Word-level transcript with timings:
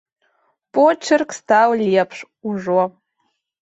Почырк 0.77 1.29
стаў 1.41 1.79
лепшы 1.85 2.25
ўжо. 2.53 2.81